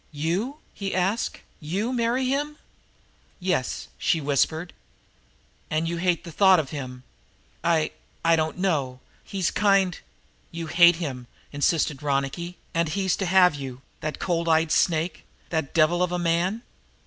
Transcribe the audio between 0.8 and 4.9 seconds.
asked. "You marry him?" "Yes," she whispered.